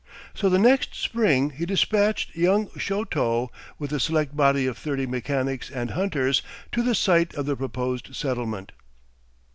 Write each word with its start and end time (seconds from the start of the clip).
So, 0.33 0.49
the 0.49 0.57
next 0.57 0.95
spring 0.95 1.51
he 1.51 1.63
dispatched 1.67 2.35
young 2.35 2.69
Chouteau 2.75 3.51
with 3.77 3.93
a 3.93 3.99
select 3.99 4.35
body 4.35 4.65
of 4.65 4.75
thirty 4.75 5.05
mechanics 5.05 5.69
and 5.69 5.91
hunters 5.91 6.41
to 6.71 6.81
the 6.81 6.95
site 6.95 7.35
of 7.35 7.45
the 7.45 7.55
proposed 7.55 8.15
settlement. 8.15 8.71